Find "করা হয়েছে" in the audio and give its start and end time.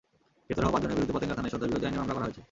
2.15-2.39